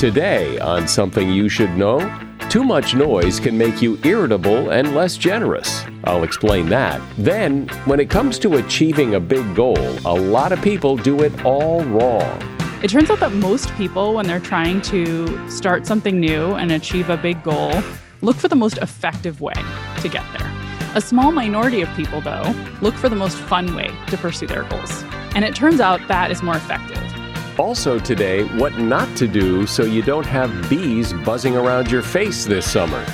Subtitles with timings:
[0.00, 2.00] Today, on Something You Should Know,
[2.48, 5.84] too much noise can make you irritable and less generous.
[6.04, 7.02] I'll explain that.
[7.18, 9.76] Then, when it comes to achieving a big goal,
[10.06, 12.58] a lot of people do it all wrong.
[12.82, 17.10] It turns out that most people, when they're trying to start something new and achieve
[17.10, 17.82] a big goal,
[18.22, 19.52] look for the most effective way
[20.00, 20.50] to get there.
[20.94, 24.64] A small minority of people, though, look for the most fun way to pursue their
[24.64, 25.04] goals.
[25.34, 27.19] And it turns out that is more effective.
[27.60, 32.46] Also, today, what not to do so you don't have bees buzzing around your face
[32.46, 33.04] this summer.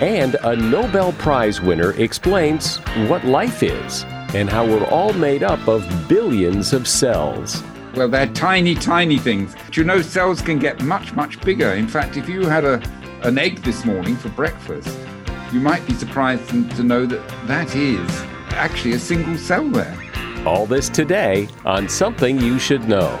[0.00, 2.78] And a Nobel Prize winner explains
[3.10, 7.62] what life is and how we're all made up of billions of cells.
[7.94, 9.54] Well, they're tiny, tiny things.
[9.70, 11.74] Do you know cells can get much, much bigger?
[11.74, 12.82] In fact, if you had a,
[13.24, 14.98] an egg this morning for breakfast,
[15.52, 18.10] you might be surprised to know that that is
[18.52, 19.98] actually a single cell there.
[20.46, 23.20] All this today on Something You Should Know.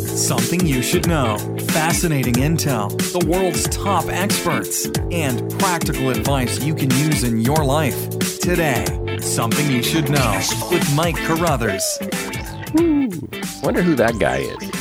[0.15, 1.37] Something you should know.
[1.69, 8.09] Fascinating intel, the world's top experts, and practical advice you can use in your life.
[8.39, 8.85] Today,
[9.21, 11.97] Something You Should Know with Mike Carruthers.
[12.77, 13.09] Ooh,
[13.63, 14.71] wonder who that guy is.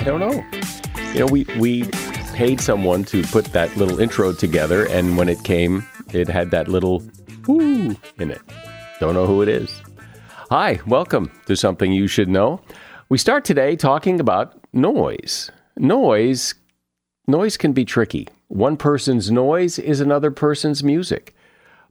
[0.00, 0.44] I don't know.
[1.14, 1.84] You know, we, we
[2.32, 6.68] paid someone to put that little intro together, and when it came, it had that
[6.68, 7.02] little
[7.48, 8.40] whoo in it.
[9.00, 9.82] Don't know who it is.
[10.48, 12.60] Hi, welcome to Something You Should Know.
[13.08, 15.50] We start today talking about noise.
[15.76, 16.54] Noise
[17.26, 18.28] noise can be tricky.
[18.48, 21.34] One person's noise is another person's music.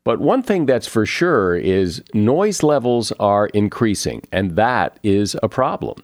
[0.03, 5.49] But one thing that's for sure is noise levels are increasing, and that is a
[5.49, 6.03] problem.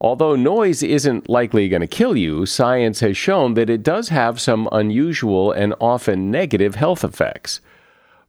[0.00, 4.40] Although noise isn't likely going to kill you, science has shown that it does have
[4.40, 7.60] some unusual and often negative health effects.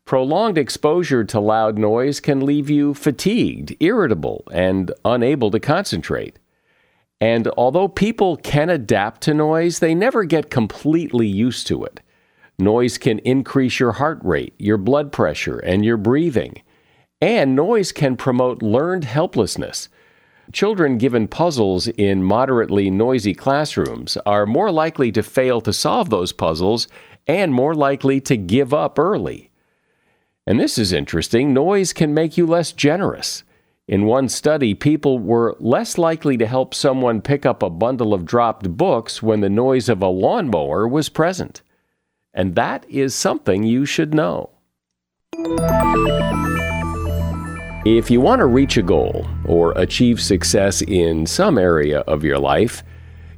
[0.05, 6.39] Prolonged exposure to loud noise can leave you fatigued, irritable, and unable to concentrate.
[7.19, 11.99] And although people can adapt to noise, they never get completely used to it.
[12.59, 16.61] Noise can increase your heart rate, your blood pressure, and your breathing.
[17.21, 19.89] And noise can promote learned helplessness.
[20.53, 26.31] Children given puzzles in moderately noisy classrooms are more likely to fail to solve those
[26.31, 26.87] puzzles
[27.27, 29.51] and more likely to give up early.
[30.45, 33.43] And this is interesting noise can make you less generous.
[33.87, 38.25] In one study, people were less likely to help someone pick up a bundle of
[38.25, 41.61] dropped books when the noise of a lawnmower was present.
[42.33, 44.49] And that is something you should know.
[47.85, 52.39] If you want to reach a goal or achieve success in some area of your
[52.39, 52.83] life,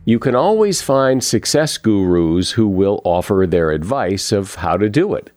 [0.03, 5.13] you can always find success gurus who will offer their advice of how to do
[5.13, 5.29] it.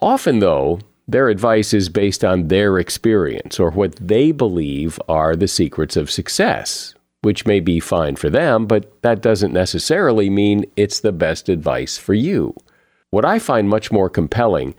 [0.00, 0.78] Often, though,
[1.08, 6.10] their advice is based on their experience or what they believe are the secrets of
[6.10, 11.48] success, which may be fine for them, but that doesn't necessarily mean it's the best
[11.48, 12.54] advice for you.
[13.10, 14.74] What I find much more compelling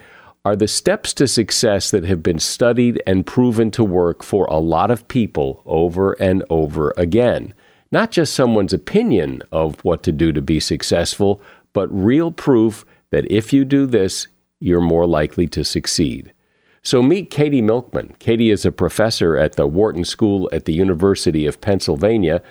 [0.45, 4.57] are the steps to success that have been studied and proven to work for a
[4.57, 7.53] lot of people over and over again.
[7.91, 11.41] Not just someone's opinion of what to do to be successful,
[11.73, 14.27] but real proof that if you do this,
[14.63, 16.33] you're more likely to succeed.
[16.81, 18.15] So meet Katie Milkman.
[18.19, 22.41] Katie is a professor at the Wharton School at the University of Pennsylvania.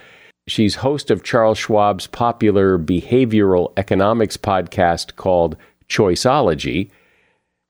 [0.47, 5.57] She's host of Charles Schwab's popular behavioral economics podcast called
[5.89, 6.91] Choiceology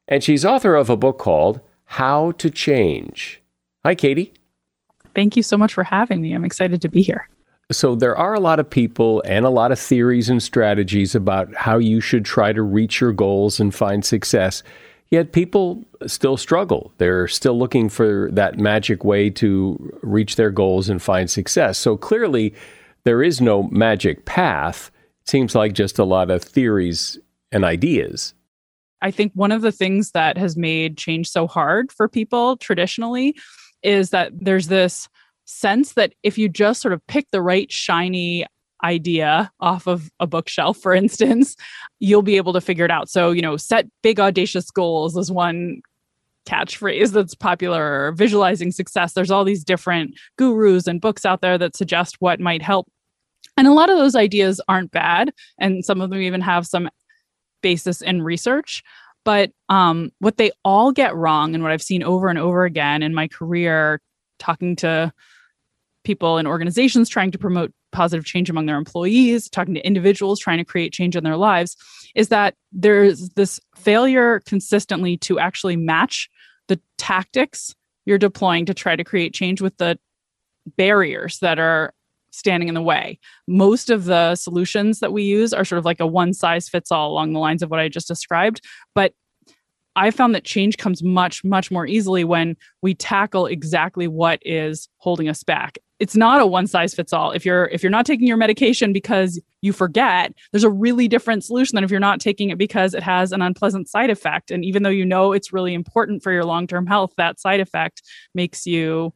[0.09, 3.41] and she's author of a book called How to Change.
[3.85, 4.33] Hi, Katie.
[5.15, 6.33] Thank you so much for having me.
[6.33, 7.29] I'm excited to be here.
[7.73, 11.55] So, there are a lot of people and a lot of theories and strategies about
[11.55, 14.63] how you should try to reach your goals and find success.
[15.11, 16.93] Yet, people still struggle.
[16.99, 21.79] They're still looking for that magic way to reach their goals and find success.
[21.79, 22.55] So, clearly,
[23.05, 24.91] there is no magic path.
[25.23, 27.19] It seems like just a lot of theories
[27.51, 28.35] and ideas.
[29.03, 33.37] I think one of the things that has made change so hard for people traditionally
[33.83, 35.09] is that there's this
[35.45, 38.47] sense that if you just sort of pick the right shiny
[38.85, 41.57] idea off of a bookshelf, for instance,
[42.01, 43.09] you'll be able to figure it out.
[43.09, 45.83] So, you know, set big, audacious goals is one
[46.49, 49.13] catchphrase that's popular, or visualizing success.
[49.13, 52.89] There's all these different gurus and books out there that suggest what might help.
[53.57, 55.33] And a lot of those ideas aren't bad.
[55.59, 56.89] And some of them even have some
[57.63, 58.83] basis in research.
[59.25, 63.05] But um, what they all get wrong, and what I've seen over and over again
[63.05, 64.01] in my career,
[64.43, 65.13] talking to
[66.05, 70.59] people in organizations trying to promote positive change among their employees, talking to individuals trying
[70.59, 71.77] to create change in their lives,
[72.15, 76.29] is that there's this failure consistently to actually match
[76.69, 77.75] the tactics
[78.05, 79.97] you're deploying to try to create change with the
[80.77, 81.95] barriers that are
[82.33, 83.19] standing in the way.
[83.47, 86.91] Most of the solutions that we use are sort of like a one size fits
[86.91, 88.61] all along the lines of what I just described.
[88.95, 89.13] But
[89.95, 94.89] I found that change comes much, much more easily when we tackle exactly what is
[94.99, 95.79] holding us back.
[95.99, 97.31] It's not a one size fits all.
[97.31, 101.45] If you're if you're not taking your medication because you forget, there's a really different
[101.45, 104.51] solution than if you're not taking it because it has an unpleasant side effect.
[104.51, 108.03] And even though you know it's really important for your long-term health, that side effect
[108.35, 109.13] makes you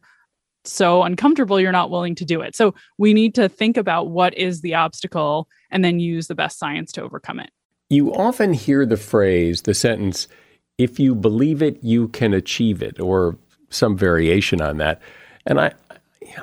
[0.63, 2.55] so uncomfortable you're not willing to do it.
[2.55, 6.59] So we need to think about what is the obstacle and then use the best
[6.59, 7.49] science to overcome it.
[7.89, 10.27] You often hear the phrase, the sentence,
[10.77, 13.37] if you believe it, you can achieve it, or
[13.69, 15.01] some variation on that.
[15.45, 15.73] And I,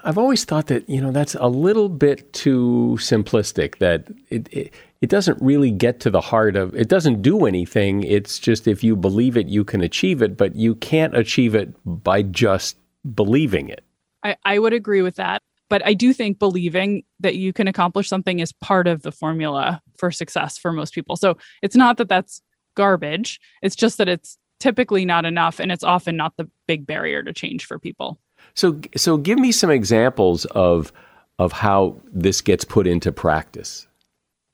[0.03, 3.79] I've always thought that you know that's a little bit too simplistic.
[3.79, 6.89] That it, it it doesn't really get to the heart of it.
[6.89, 8.03] Doesn't do anything.
[8.05, 11.75] It's just if you believe it, you can achieve it, but you can't achieve it
[11.85, 12.77] by just
[13.15, 13.85] believing it.
[14.23, 15.43] I, I would agree with that.
[15.69, 19.83] But I do think believing that you can accomplish something is part of the formula
[19.97, 21.17] for success for most people.
[21.17, 22.43] So it's not that that's
[22.75, 27.23] garbage, it's just that it's typically not enough and it's often not the big barrier
[27.23, 28.19] to change for people.
[28.55, 30.93] So so give me some examples of
[31.39, 33.87] of how this gets put into practice.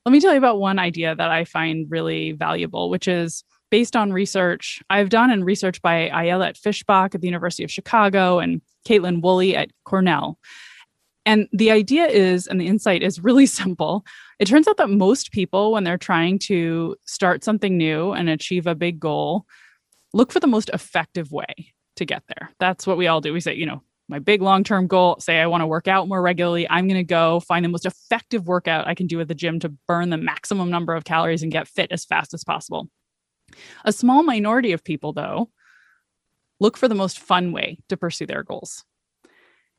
[0.05, 3.95] Let me tell you about one idea that I find really valuable, which is based
[3.95, 8.61] on research I've done and research by Ayelet Fishbach at the University of Chicago and
[8.87, 10.37] Kaitlin Woolley at Cornell.
[11.25, 14.03] And the idea is, and the insight is really simple.
[14.41, 18.65] It turns out that most people, when they're trying to start something new and achieve
[18.65, 19.45] a big goal,
[20.13, 21.45] look for the most effective way
[21.97, 22.49] to get there.
[22.59, 23.33] That's what we all do.
[23.33, 26.07] We say, you know, my big long term goal, say I want to work out
[26.07, 29.27] more regularly, I'm going to go find the most effective workout I can do at
[29.27, 32.43] the gym to burn the maximum number of calories and get fit as fast as
[32.43, 32.89] possible.
[33.85, 35.51] A small minority of people, though,
[36.59, 38.85] look for the most fun way to pursue their goals.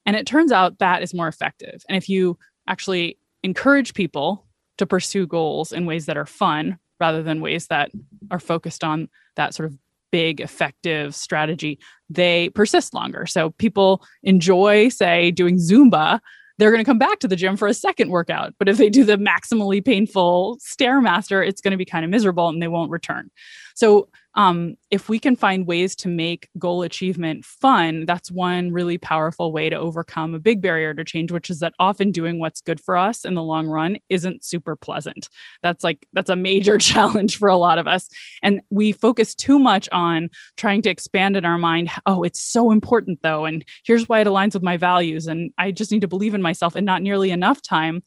[0.07, 1.83] And it turns out that is more effective.
[1.89, 4.47] And if you actually encourage people
[4.83, 7.91] to pursue goals in ways that are fun rather than ways that
[8.31, 9.77] are focused on that sort of
[10.11, 11.79] big effective strategy,
[12.11, 13.27] they persist longer.
[13.27, 16.21] So people enjoy, say, doing Zumba
[16.59, 18.55] they're going to come back to the gym for a second workout.
[18.59, 22.49] But if they do the maximally painful Stairmaster, it's going to be kind of miserable
[22.49, 23.31] and they won't return.
[23.75, 28.97] So um, if we can find ways to make goal achievement fun, that's one really
[28.97, 32.62] powerful way to overcome a big barrier to change, which is that often doing what's
[32.62, 35.29] good for us in the long run isn't super pleasant.
[35.62, 38.09] That's like, that's a major challenge for a lot of us.
[38.43, 42.71] And we focus too much on trying to expand in our mind, oh, it's so
[42.71, 43.45] important though.
[43.45, 45.27] And here's why it aligns with my values.
[45.27, 48.03] And I just need to believe in myself, and not nearly enough time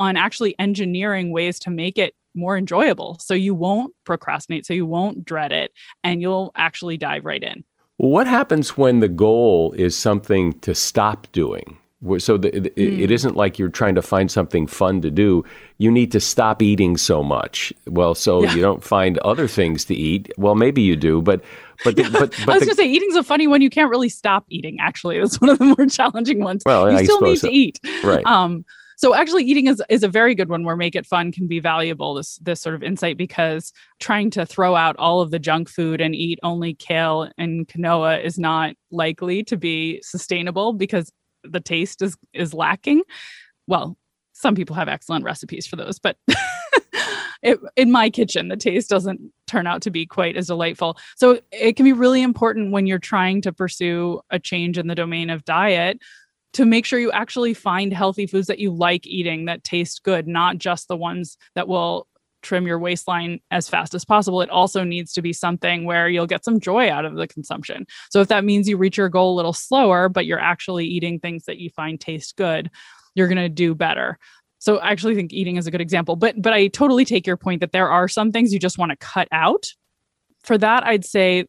[0.00, 3.18] on actually engineering ways to make it more enjoyable.
[3.20, 5.72] So you won't procrastinate, so you won't dread it,
[6.02, 7.64] and you'll actually dive right in.
[7.96, 11.78] What happens when the goal is something to stop doing?
[12.18, 13.00] So the, the, mm.
[13.00, 15.42] it isn't like you're trying to find something fun to do.
[15.78, 17.72] You need to stop eating so much.
[17.86, 18.54] Well, so yeah.
[18.54, 20.30] you don't find other things to eat.
[20.36, 21.42] Well, maybe you do, but
[21.82, 23.62] but the, but, but I was the, gonna say eating's a funny one.
[23.62, 24.76] You can't really stop eating.
[24.80, 26.62] Actually, it's one of the more challenging ones.
[26.66, 27.48] Well, you I still need so.
[27.48, 27.80] to eat.
[28.02, 28.24] Right.
[28.26, 28.66] Um,
[29.04, 31.60] so actually eating is, is a very good one where make it fun can be
[31.60, 33.70] valuable this this sort of insight because
[34.00, 38.24] trying to throw out all of the junk food and eat only kale and quinoa
[38.24, 43.02] is not likely to be sustainable because the taste is is lacking.
[43.66, 43.98] Well
[44.32, 46.16] some people have excellent recipes for those but
[47.42, 50.96] it, in my kitchen the taste doesn't turn out to be quite as delightful.
[51.16, 54.94] So it can be really important when you're trying to pursue a change in the
[54.94, 55.98] domain of diet
[56.54, 60.26] to make sure you actually find healthy foods that you like eating that taste good,
[60.26, 62.08] not just the ones that will
[62.42, 64.40] trim your waistline as fast as possible.
[64.40, 67.86] It also needs to be something where you'll get some joy out of the consumption.
[68.10, 71.18] So if that means you reach your goal a little slower, but you're actually eating
[71.18, 72.70] things that you find taste good,
[73.14, 74.18] you're going to do better.
[74.58, 76.16] So I actually think eating is a good example.
[76.16, 78.90] But but I totally take your point that there are some things you just want
[78.90, 79.66] to cut out.
[80.42, 81.46] For that, I'd say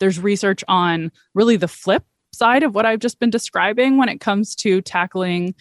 [0.00, 4.20] there's research on really the flip side of what I've just been describing when it
[4.20, 5.54] comes to tackling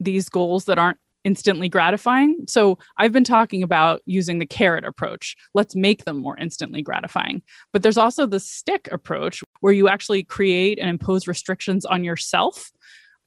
[0.00, 2.36] these goals that aren't instantly gratifying.
[2.46, 5.36] So I've been talking about using the carrot approach.
[5.52, 7.42] Let's make them more instantly gratifying.
[7.72, 12.70] But there's also the stick approach where you actually create and impose restrictions on yourself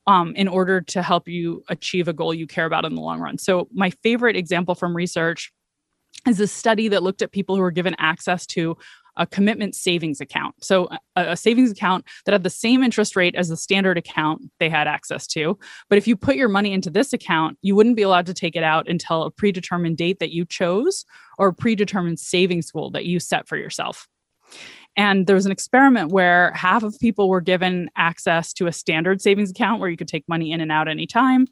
[0.07, 3.19] um, in order to help you achieve a goal you care about in the long
[3.19, 3.37] run.
[3.37, 5.51] So my favorite example from research
[6.27, 8.77] is a study that looked at people who were given access to
[9.17, 10.55] a commitment savings account.
[10.63, 14.41] So, a, a, savings account that had the same interest rate as the standard account
[14.59, 15.57] they had access to.
[15.89, 18.55] But if you put your money into this account, you wouldn't be allowed to take
[18.55, 21.05] it out until a predetermined date that you chose
[21.37, 24.07] or a predetermined savings goal that you set for yourself.
[24.97, 29.21] And there was an experiment where half of people were given access to a standard
[29.21, 31.47] savings account where you could take money in and out anytime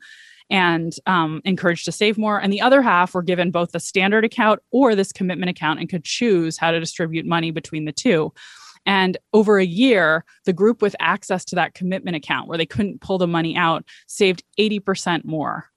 [0.50, 2.40] and um, encouraged to save more.
[2.40, 5.90] And the other half were given both the standard account or this commitment account and
[5.90, 8.34] could choose how to distribute money between the two.
[8.86, 13.02] And over a year, the group with access to that commitment account where they couldn't
[13.02, 15.70] pull the money out saved 80% more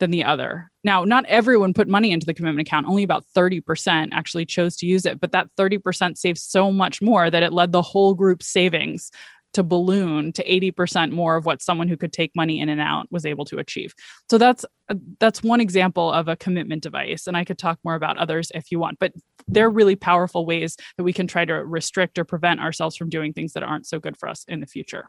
[0.00, 0.70] than the other.
[0.84, 2.86] Now, not everyone put money into the commitment account.
[2.86, 7.30] Only about 30% actually chose to use it, but that 30% saved so much more
[7.30, 9.10] that it led the whole group savings
[9.54, 13.10] to balloon to 80% more of what someone who could take money in and out
[13.10, 13.94] was able to achieve.
[14.30, 17.94] So that's uh, that's one example of a commitment device and I could talk more
[17.94, 19.12] about others if you want, but
[19.46, 23.32] they're really powerful ways that we can try to restrict or prevent ourselves from doing
[23.32, 25.08] things that aren't so good for us in the future.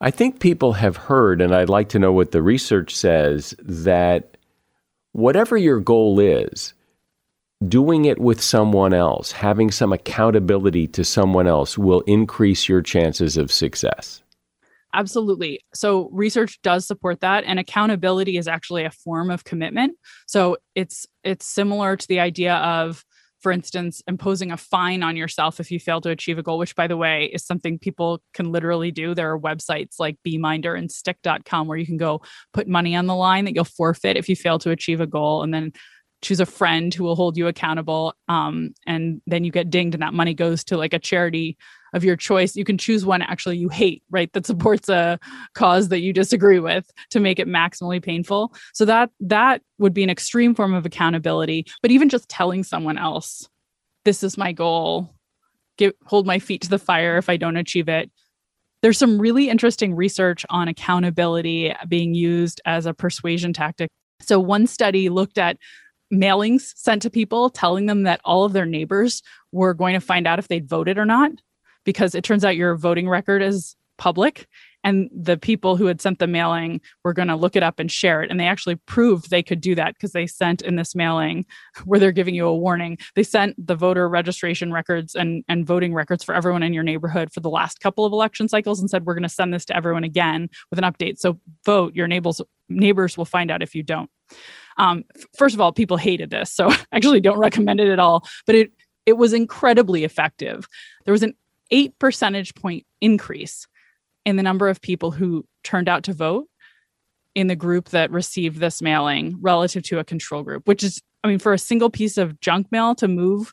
[0.00, 4.36] I think people have heard and I'd like to know what the research says that
[5.12, 6.74] whatever your goal is,
[7.66, 13.36] doing it with someone else, having some accountability to someone else will increase your chances
[13.36, 14.22] of success.
[14.94, 15.60] Absolutely.
[15.74, 19.96] So research does support that and accountability is actually a form of commitment.
[20.26, 23.04] So it's it's similar to the idea of
[23.40, 26.74] for instance imposing a fine on yourself if you fail to achieve a goal which
[26.74, 30.90] by the way is something people can literally do there are websites like beeminder and
[30.90, 32.20] stickK.com where you can go
[32.52, 35.42] put money on the line that you'll forfeit if you fail to achieve a goal
[35.42, 35.72] and then
[36.20, 40.02] choose a friend who will hold you accountable um, and then you get dinged and
[40.02, 41.56] that money goes to like a charity
[41.94, 42.56] of your choice.
[42.56, 45.18] You can choose one actually you hate right that supports a
[45.54, 48.52] cause that you disagree with to make it maximally painful.
[48.74, 51.66] So that that would be an extreme form of accountability.
[51.82, 53.48] But even just telling someone else
[54.04, 55.14] this is my goal.
[55.76, 58.10] Get, hold my feet to the fire if i don't achieve it.
[58.80, 63.90] There's some really interesting research on accountability being used as a persuasion tactic.
[64.20, 65.56] So one study looked at
[66.12, 69.22] mailings sent to people telling them that all of their neighbors
[69.52, 71.32] were going to find out if they'd voted or not
[71.84, 74.46] because it turns out your voting record is public
[74.84, 77.90] and the people who had sent the mailing were going to look it up and
[77.90, 78.30] share it.
[78.30, 81.44] And they actually proved they could do that because they sent in this mailing
[81.84, 82.96] where they're giving you a warning.
[83.14, 87.32] They sent the voter registration records and, and voting records for everyone in your neighborhood
[87.32, 89.76] for the last couple of election cycles and said we're going to send this to
[89.76, 91.18] everyone again with an update.
[91.18, 94.10] So vote your neighbors neighbors will find out if you don't
[94.78, 95.04] um,
[95.36, 98.26] first of all, people hated this, so I actually don't recommend it at all.
[98.46, 98.72] But it
[99.06, 100.68] it was incredibly effective.
[101.04, 101.34] There was an
[101.70, 103.66] eight percentage point increase
[104.24, 106.46] in the number of people who turned out to vote
[107.34, 111.28] in the group that received this mailing relative to a control group, which is, I
[111.28, 113.52] mean, for a single piece of junk mail to move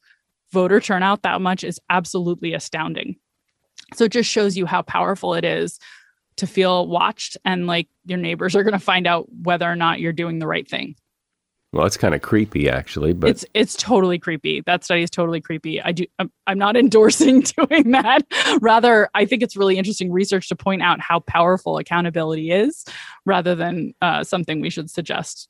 [0.51, 3.15] voter turnout that much is absolutely astounding.
[3.93, 5.79] So it just shows you how powerful it is
[6.37, 9.99] to feel watched and like your neighbors are going to find out whether or not
[9.99, 10.95] you're doing the right thing.
[11.75, 13.11] Well, it's kind of creepy, actually.
[13.11, 14.61] But it's it's totally creepy.
[14.61, 15.81] That study is totally creepy.
[15.81, 16.05] I do.
[16.19, 18.21] I'm, I'm not endorsing doing that.
[18.61, 22.85] Rather, I think it's really interesting research to point out how powerful accountability is,
[23.25, 25.49] rather than uh, something we should suggest.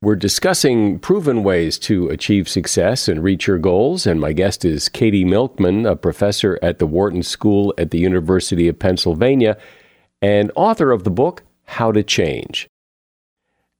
[0.00, 4.06] We're discussing proven ways to achieve success and reach your goals.
[4.06, 8.66] And my guest is Katie Milkman, a professor at the Wharton School at the University
[8.66, 9.58] of Pennsylvania
[10.22, 12.68] and author of the book How to Change.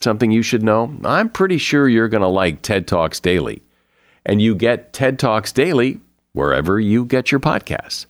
[0.00, 0.94] something you should know?
[1.04, 3.62] I'm pretty sure you're going to like TED Talks Daily.
[4.26, 6.00] And you get TED Talks Daily
[6.32, 8.06] wherever you get your podcasts.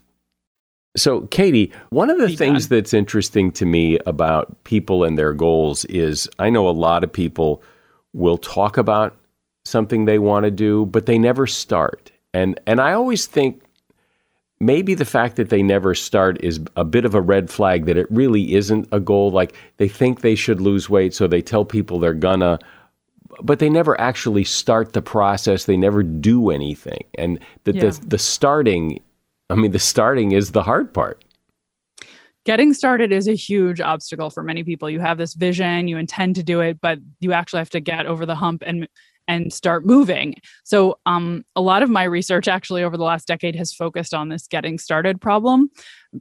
[0.96, 5.32] So, Katie, one of the Be things that's interesting to me about people and their
[5.32, 7.62] goals is I know a lot of people
[8.12, 9.16] will talk about
[9.64, 12.10] something they want to do, but they never start.
[12.34, 13.62] And and I always think
[14.60, 17.96] maybe the fact that they never start is a bit of a red flag that
[17.96, 19.30] it really isn't a goal.
[19.30, 22.58] Like they think they should lose weight, so they tell people they're gonna,
[23.42, 25.64] but they never actually start the process.
[25.64, 27.04] They never do anything.
[27.16, 27.90] And the, yeah.
[27.90, 29.00] the, the starting,
[29.50, 31.24] I mean, the starting is the hard part.
[32.44, 34.88] Getting started is a huge obstacle for many people.
[34.88, 38.06] You have this vision, you intend to do it, but you actually have to get
[38.06, 38.88] over the hump and
[39.28, 40.34] and start moving.
[40.64, 44.30] So, um, a lot of my research actually over the last decade has focused on
[44.30, 45.70] this getting started problem.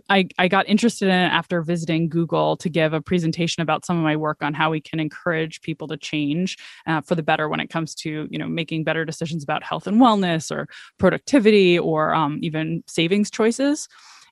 [0.09, 3.97] I, I got interested in it after visiting Google to give a presentation about some
[3.97, 7.47] of my work on how we can encourage people to change uh, for the better
[7.47, 10.67] when it comes to you know making better decisions about health and wellness or
[10.99, 13.87] productivity or um, even savings choices.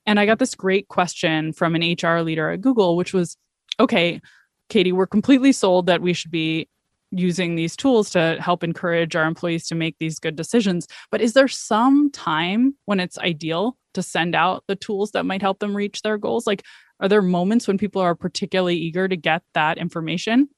[0.06, 3.38] And I got this great question from an HR leader at Google, which was,
[3.80, 4.22] okay,
[4.70, 6.68] Katie, we're completely sold that we should be
[7.16, 10.88] using these tools to help encourage our employees to make these good decisions.
[11.12, 15.42] But is there some time when it's ideal to send out the tools that might
[15.42, 16.46] help them reach their goals?
[16.46, 16.64] Like,
[17.00, 20.50] are there moments when people are particularly eager to get that information?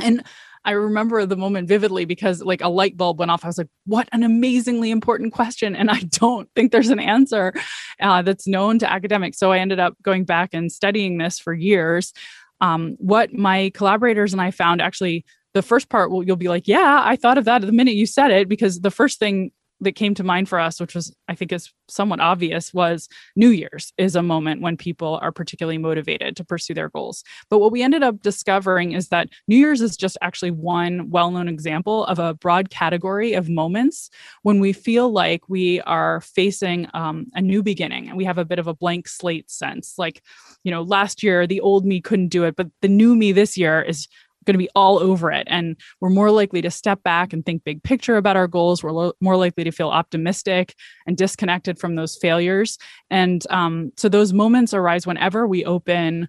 [0.00, 0.24] And
[0.64, 3.44] I remember the moment vividly because like a light bulb went off.
[3.44, 5.76] I was like, what an amazingly important question.
[5.76, 7.54] And I don't think there's an answer
[8.00, 9.38] uh, that's known to academics.
[9.38, 12.12] So I ended up going back and studying this for years.
[12.60, 15.24] Um, what my collaborators and I found actually
[15.56, 18.04] the first part will you'll be like, yeah, I thought of that the minute you
[18.04, 21.34] said it because the first thing that came to mind for us, which was I
[21.34, 26.36] think is somewhat obvious, was New Year's is a moment when people are particularly motivated
[26.36, 27.24] to pursue their goals.
[27.48, 31.48] But what we ended up discovering is that New Year's is just actually one well-known
[31.48, 34.10] example of a broad category of moments
[34.42, 38.44] when we feel like we are facing um, a new beginning and we have a
[38.44, 39.94] bit of a blank slate sense.
[39.96, 40.22] Like,
[40.64, 43.56] you know, last year the old me couldn't do it, but the new me this
[43.56, 44.08] year is
[44.46, 45.46] going to be all over it.
[45.50, 48.82] And we're more likely to step back and think big picture about our goals.
[48.82, 50.74] We're lo- more likely to feel optimistic
[51.06, 52.78] and disconnected from those failures.
[53.10, 56.28] And um, so those moments arise whenever we open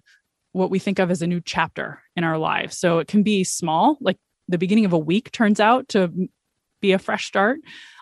[0.52, 2.76] what we think of as a new chapter in our lives.
[2.76, 6.28] So it can be small, like the beginning of a week turns out to
[6.80, 7.60] be a fresh start,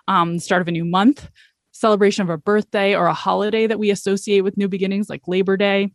[0.09, 1.29] um, start of a new month,
[1.73, 5.57] celebration of a birthday or a holiday that we associate with new beginnings, like Labor
[5.57, 5.93] Day.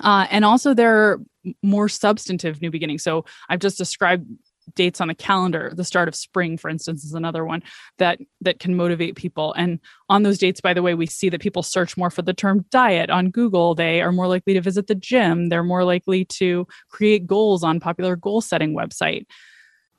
[0.00, 1.18] Uh, and also, there
[1.62, 3.02] more substantive new beginnings.
[3.02, 4.26] So I've just described
[4.74, 7.62] dates on the calendar the start of spring for instance is another one
[7.98, 9.52] that that can motivate people.
[9.54, 9.78] And
[10.08, 12.64] on those dates by the way we see that people search more for the term
[12.70, 13.74] diet on google.
[13.74, 15.48] They are more likely to visit the gym.
[15.48, 19.26] They're more likely to create goals on popular goal setting website.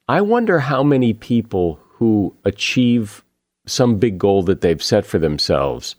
[0.10, 3.24] I wonder how many people who achieve
[3.66, 5.96] some big goal that they've set for themselves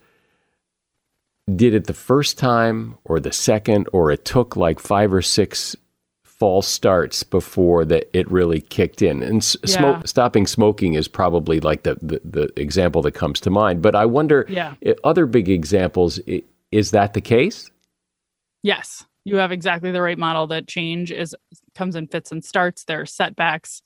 [1.57, 5.77] did it the first time or the second, or it took like five or six
[6.23, 9.23] false starts before that it really kicked in.
[9.23, 10.01] And yeah.
[10.05, 13.83] stopping smoking is probably like the, the, the example that comes to mind.
[13.83, 14.75] But I wonder, yeah.
[15.03, 16.21] other big examples,
[16.71, 17.71] is that the case?
[18.63, 20.47] Yes, you have exactly the right model.
[20.47, 21.35] That change is
[21.75, 22.85] comes in fits and starts.
[22.85, 23.83] There are setbacks.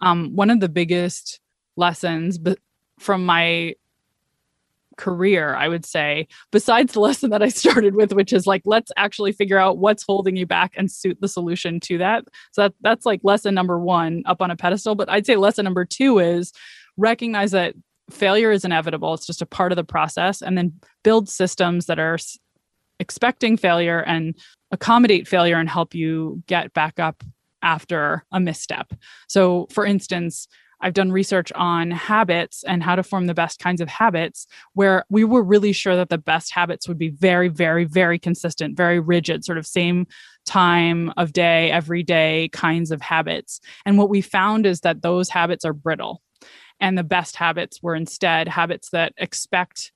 [0.00, 1.40] Um, one of the biggest
[1.76, 2.38] lessons
[2.98, 3.74] from my
[4.96, 8.90] career, I would say, besides the lesson that I started with, which is like, let's
[8.96, 12.24] actually figure out what's holding you back and suit the solution to that.
[12.52, 14.94] So that, that's like lesson number one up on a pedestal.
[14.94, 16.52] But I'd say lesson number two is
[16.96, 17.74] recognize that
[18.10, 19.14] failure is inevitable.
[19.14, 20.42] It's just a part of the process.
[20.42, 22.18] And then build systems that are
[23.00, 24.34] expecting failure and
[24.70, 27.22] accommodate failure and help you get back up
[27.62, 28.92] after a misstep.
[29.28, 30.46] So, for instance,
[30.80, 35.04] I've done research on habits and how to form the best kinds of habits where
[35.08, 39.00] we were really sure that the best habits would be very, very, very consistent, very
[39.00, 40.06] rigid, sort of same
[40.44, 43.60] time of day, every day kinds of habits.
[43.84, 46.22] And what we found is that those habits are brittle.
[46.78, 49.92] And the best habits were instead habits that expect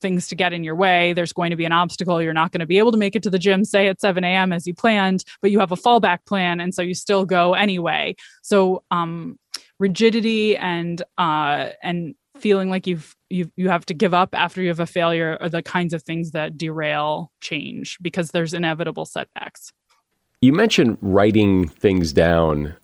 [0.00, 1.12] things to get in your way.
[1.12, 2.22] There's going to be an obstacle.
[2.22, 4.22] You're not going to be able to make it to the gym, say at 7
[4.24, 4.52] a.m.
[4.52, 6.60] as you planned, but you have a fallback plan.
[6.60, 8.14] And so you still go anyway.
[8.42, 9.38] So, um,
[9.78, 14.68] rigidity and, uh, and feeling like you've, you you have to give up after you
[14.68, 19.72] have a failure are the kinds of things that derail change because there's inevitable setbacks.
[20.40, 22.74] You mentioned writing things down.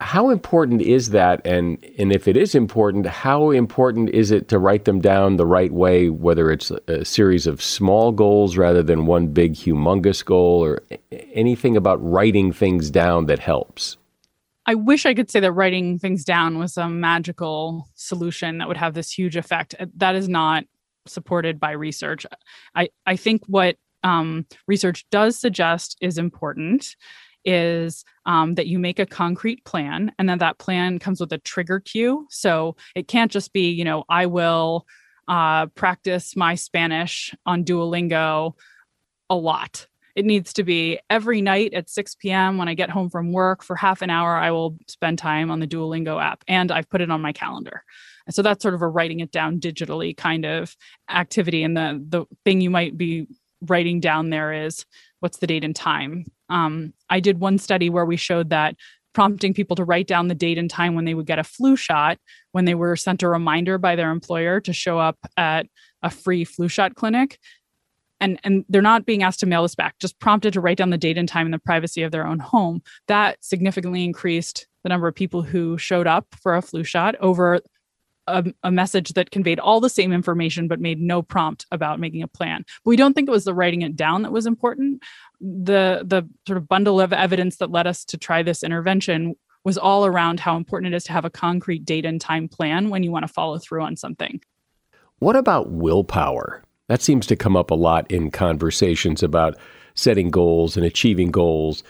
[0.00, 1.44] How important is that?
[1.46, 5.46] And and if it is important how important is it to write them down the
[5.46, 10.64] right way whether it's a series of small goals rather than one big humongous goal
[10.64, 13.96] or anything about writing things down that helps
[14.66, 18.76] I wish I could say that writing things down was a magical solution that would
[18.76, 19.74] have this huge effect.
[19.96, 20.64] That is not
[21.06, 22.24] supported by research.
[22.74, 26.96] I, I think what um, research does suggest is important
[27.44, 31.38] is um, that you make a concrete plan and then that plan comes with a
[31.38, 32.26] trigger cue.
[32.30, 34.86] So it can't just be, you know, I will
[35.26, 38.52] uh, practice my Spanish on Duolingo
[39.28, 39.86] a lot.
[40.14, 42.58] It needs to be every night at 6 p.m.
[42.58, 45.60] when I get home from work for half an hour, I will spend time on
[45.60, 47.82] the Duolingo app and I've put it on my calendar.
[48.30, 50.76] So that's sort of a writing it down digitally kind of
[51.10, 51.62] activity.
[51.62, 53.26] And the the thing you might be
[53.62, 54.84] writing down there is
[55.20, 58.76] what's the date and time um, I did one study where we showed that
[59.14, 61.76] prompting people to write down the date and time when they would get a flu
[61.76, 62.18] shot,
[62.52, 65.66] when they were sent a reminder by their employer to show up at
[66.02, 67.38] a free flu shot clinic.
[68.22, 70.90] And, and they're not being asked to mail this back, just prompted to write down
[70.90, 72.80] the date and time in the privacy of their own home.
[73.08, 77.60] That significantly increased the number of people who showed up for a flu shot over
[78.28, 82.22] a, a, message that conveyed all the same information but made no prompt about making
[82.22, 82.64] a plan.
[82.84, 85.02] But we don't think it was the writing it down that was important.
[85.40, 89.76] The the sort of bundle of evidence that led us to try this intervention was
[89.76, 93.02] all around how important it is to have a concrete date and time plan when
[93.02, 94.40] you want to follow through on something.
[95.18, 96.62] What about willpower?
[96.92, 99.56] That seems to come up a lot in conversations about
[99.94, 101.82] setting goals and achieving goals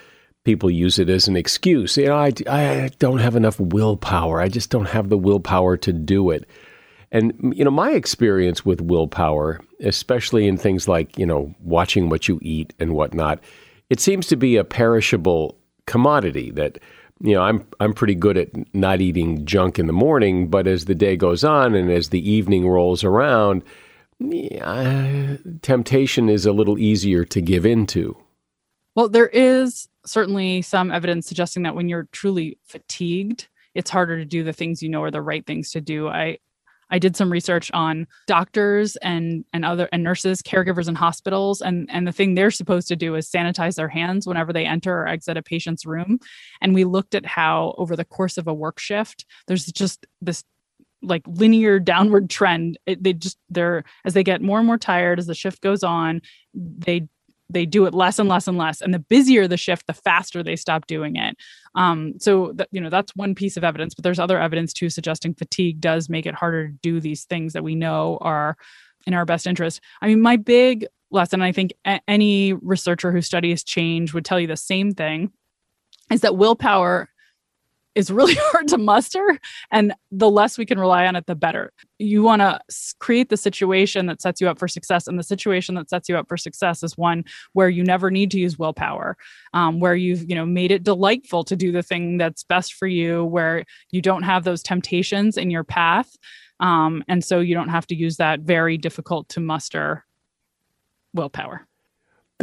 [0.45, 1.97] people use it as an excuse.
[1.97, 4.39] You know, I, I don't have enough willpower.
[4.39, 6.47] I just don't have the willpower to do it.
[7.11, 12.29] And, you know, my experience with willpower, especially in things like, you know, watching what
[12.29, 13.43] you eat and whatnot,
[13.89, 16.79] it seems to be a perishable commodity that,
[17.19, 20.85] you know, I'm, I'm pretty good at not eating junk in the morning, but as
[20.85, 23.63] the day goes on and as the evening rolls around,
[25.61, 28.17] temptation is a little easier to give into.
[28.95, 34.25] Well, there is certainly some evidence suggesting that when you're truly fatigued, it's harder to
[34.25, 36.07] do the things you know are the right things to do.
[36.07, 36.37] I
[36.89, 41.89] I did some research on doctors and and other and nurses, caregivers in hospitals, and
[41.91, 45.07] and the thing they're supposed to do is sanitize their hands whenever they enter or
[45.07, 46.19] exit a patient's room.
[46.61, 50.43] And we looked at how over the course of a work shift, there's just this
[51.03, 52.77] like linear downward trend.
[52.85, 55.83] It, they just they're as they get more and more tired as the shift goes
[55.83, 56.21] on,
[56.53, 57.07] they
[57.49, 60.41] they do it less and less and less and the busier the shift the faster
[60.41, 61.37] they stop doing it
[61.75, 64.89] um, so that you know that's one piece of evidence but there's other evidence too
[64.89, 68.57] suggesting fatigue does make it harder to do these things that we know are
[69.05, 71.73] in our best interest i mean my big lesson i think
[72.07, 75.31] any researcher who studies change would tell you the same thing
[76.11, 77.09] is that willpower
[77.95, 79.39] is really hard to muster
[79.71, 81.71] and the less we can rely on it the better.
[81.99, 82.59] You want to
[82.99, 86.17] create the situation that sets you up for success and the situation that sets you
[86.17, 89.17] up for success is one where you never need to use willpower
[89.53, 92.87] um, where you've you know made it delightful to do the thing that's best for
[92.87, 96.15] you where you don't have those temptations in your path
[96.59, 100.05] um, and so you don't have to use that very difficult to muster
[101.13, 101.67] willpower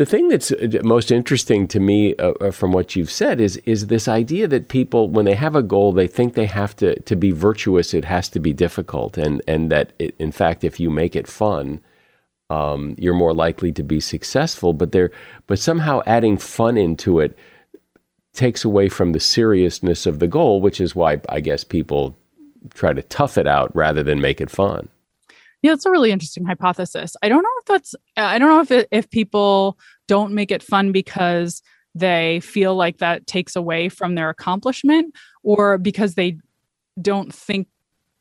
[0.01, 3.59] the thing that's uh, most interesting to me uh, uh, from what you've said is
[3.67, 6.99] is this idea that people, when they have a goal, they think they have to
[7.01, 7.93] to be virtuous.
[7.93, 11.27] It has to be difficult, and and that it, in fact, if you make it
[11.27, 11.83] fun,
[12.49, 14.73] um, you're more likely to be successful.
[14.73, 15.11] But there,
[15.47, 17.37] but somehow adding fun into it
[18.33, 22.17] takes away from the seriousness of the goal, which is why I guess people
[22.73, 24.89] try to tough it out rather than make it fun.
[25.63, 27.17] Yeah, it's a really interesting hypothesis.
[27.23, 30.63] I don't know if that's I don't know if it, if people don't make it
[30.63, 31.63] fun because
[31.95, 36.39] they feel like that takes away from their accomplishment or because they
[37.01, 37.69] don't think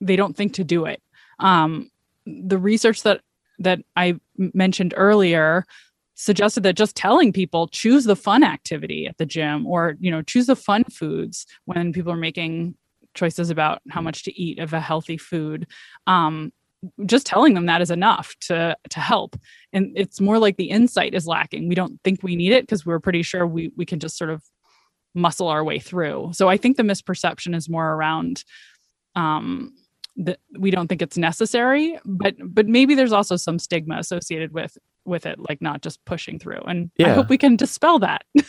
[0.02, 1.02] they don't think to do it.
[1.40, 1.90] Um,
[2.26, 3.22] the research that
[3.60, 5.66] that I mentioned earlier
[6.16, 10.22] suggested that just telling people choose the fun activity at the gym or you know
[10.22, 12.76] choose the fun foods when people are making
[13.14, 15.66] choices about how much to eat of a healthy food
[16.08, 16.52] um,
[17.06, 19.36] just telling them that is enough to to help.
[19.74, 21.68] And it's more like the insight is lacking.
[21.68, 24.30] We don't think we need it because we're pretty sure we we can just sort
[24.30, 24.44] of
[25.16, 26.32] muscle our way through.
[26.34, 28.44] So i think the misperception is more around
[29.16, 29.74] um
[30.16, 34.78] that we don't think it's necessary but but maybe there's also some stigma associated with
[35.06, 36.62] with it like not just pushing through.
[36.68, 37.12] And yeah.
[37.12, 38.24] i hope we can dispel that.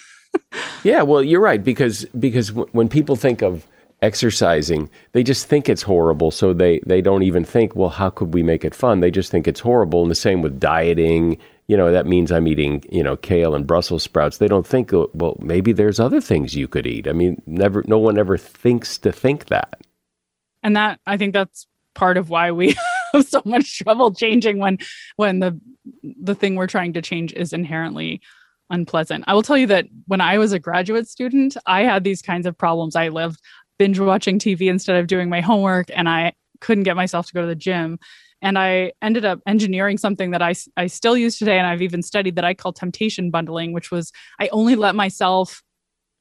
[0.85, 3.67] Yeah well you're right because because w- when people think of
[4.03, 6.31] exercising, they just think it's horrible.
[6.31, 9.01] So they, they don't even think, well, how could we make it fun?
[9.01, 10.03] They just think it's horrible.
[10.03, 11.39] And the same with dieting.
[11.69, 14.39] You know, that means I'm eating, you know, kale and Brussels sprouts.
[14.39, 17.07] They don't think, oh, well, maybe there's other things you could eat.
[17.07, 19.81] I mean, never, no one ever thinks to think that.
[20.63, 22.77] And that, I think that's part of why we
[23.13, 24.79] have so much trouble changing when,
[25.17, 25.61] when the,
[26.03, 28.21] the thing we're trying to change is inherently
[28.71, 29.25] unpleasant.
[29.27, 32.47] I will tell you that when I was a graduate student, I had these kinds
[32.47, 32.97] of problems.
[32.97, 33.41] I lived
[33.81, 37.41] binge watching TV instead of doing my homework, and I couldn't get myself to go
[37.41, 37.99] to the gym.
[38.43, 42.03] And I ended up engineering something that I, I still use today, and I've even
[42.03, 45.63] studied that I call temptation bundling, which was I only let myself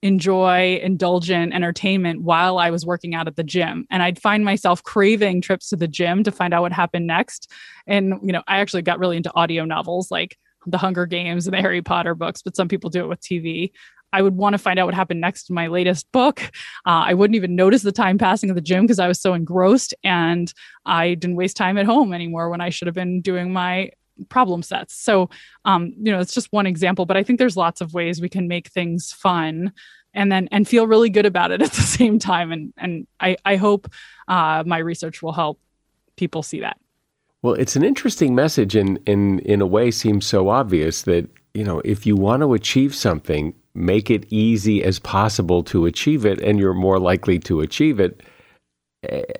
[0.01, 3.85] enjoy indulgent entertainment while I was working out at the gym.
[3.89, 7.51] And I'd find myself craving trips to the gym to find out what happened next.
[7.87, 11.53] And, you know, I actually got really into audio novels like the Hunger Games and
[11.53, 13.71] the Harry Potter books, but some people do it with TV.
[14.13, 16.41] I would want to find out what happened next in my latest book.
[16.85, 19.33] Uh, I wouldn't even notice the time passing at the gym because I was so
[19.33, 20.53] engrossed and
[20.85, 23.91] I didn't waste time at home anymore when I should have been doing my
[24.27, 24.95] problem sets.
[24.95, 25.29] So,
[25.65, 28.29] um, you know, it's just one example, but I think there's lots of ways we
[28.29, 29.71] can make things fun
[30.13, 32.51] and then and feel really good about it at the same time.
[32.51, 33.91] And and I, I hope
[34.27, 35.59] uh, my research will help
[36.17, 36.77] people see that.
[37.41, 41.63] Well, it's an interesting message and in in a way seems so obvious that, you
[41.63, 46.41] know, if you want to achieve something, make it easy as possible to achieve it,
[46.41, 48.21] and you're more likely to achieve it.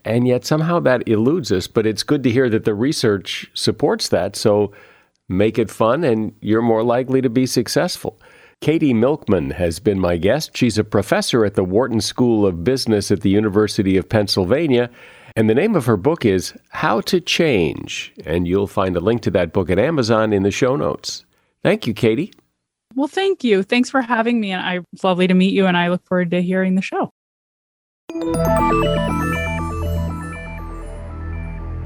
[0.06, 4.08] And yet somehow that eludes us, but it's good to hear that the research supports
[4.10, 4.36] that.
[4.36, 4.72] So
[5.28, 8.20] make it fun, and you're more likely to be successful.
[8.62, 10.56] Katie Milkman has been my guest.
[10.56, 14.90] She's a professor at the Wharton School of Business at the University of Pennsylvania.
[15.36, 18.14] And the name of her book is How to Change.
[18.26, 21.24] And you'll find a link to that book at Amazon in the show notes.
[21.64, 22.34] Thank you, Katie.
[23.00, 23.64] Well, thank you.
[23.64, 24.52] Thanks for having me.
[24.52, 25.68] And I, it's lovely to meet you.
[25.68, 27.14] And I look forward to hearing the show.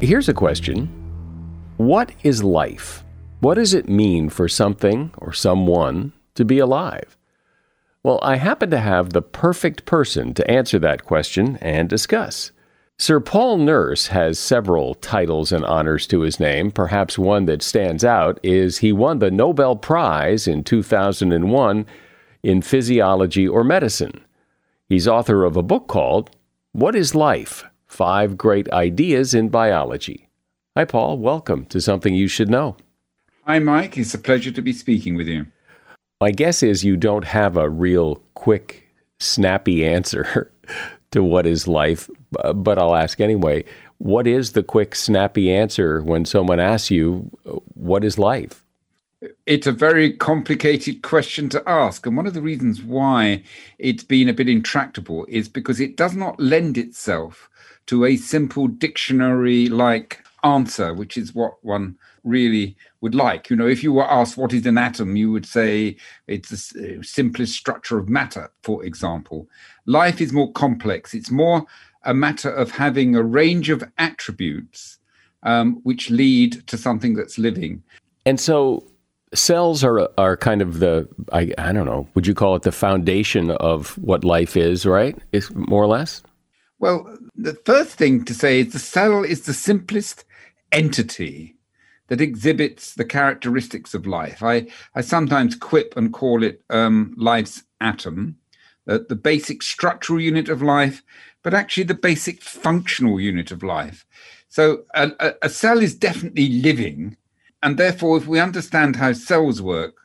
[0.01, 0.87] Here's a question
[1.77, 3.03] What is life?
[3.41, 7.15] What does it mean for something or someone to be alive?
[8.01, 12.51] Well, I happen to have the perfect person to answer that question and discuss.
[12.99, 16.71] Sir Paul Nurse has several titles and honors to his name.
[16.71, 21.85] Perhaps one that stands out is he won the Nobel Prize in 2001
[22.43, 24.23] in physiology or medicine.
[24.87, 26.29] He's author of a book called
[26.71, 27.65] What is Life?
[27.87, 30.29] Five Great Ideas in Biology.
[30.77, 31.17] Hi, Paul.
[31.17, 32.77] Welcome to Something You Should Know.
[33.45, 33.97] Hi, Mike.
[33.97, 35.47] It's a pleasure to be speaking with you.
[36.21, 38.87] My guess is you don't have a real quick,
[39.19, 40.51] snappy answer
[41.11, 42.09] to what is life,
[42.53, 43.63] but I'll ask anyway.
[43.97, 47.29] What is the quick, snappy answer when someone asks you,
[47.75, 48.63] What is life?
[49.45, 52.05] It's a very complicated question to ask.
[52.05, 53.43] And one of the reasons why
[53.79, 57.49] it's been a bit intractable is because it does not lend itself
[57.85, 63.49] to a simple dictionary like answer, which is what one really would like.
[63.49, 66.99] You know, if you were asked what is an atom, you would say it's the
[66.99, 69.47] uh, simplest structure of matter, for example.
[69.85, 71.13] Life is more complex.
[71.13, 71.65] It's more
[72.03, 74.97] a matter of having a range of attributes
[75.43, 77.83] um, which lead to something that's living.
[78.25, 78.85] And so
[79.33, 82.71] cells are are kind of the I, I don't know would you call it the
[82.71, 86.21] foundation of what life is right is more or less
[86.77, 90.23] well the first thing to say is the cell is the simplest
[90.71, 91.55] entity
[92.07, 94.43] that exhibits the characteristics of life.
[94.43, 98.37] I, I sometimes quip and call it um, life's atom,
[98.87, 101.01] uh, the basic structural unit of life,
[101.41, 104.05] but actually the basic functional unit of life.
[104.49, 107.17] So a, a, a cell is definitely living.
[107.61, 109.95] And therefore, if we understand how cells work,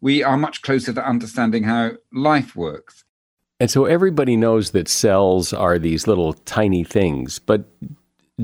[0.00, 3.04] we are much closer to understanding how life works.
[3.58, 7.64] And so everybody knows that cells are these little tiny things, but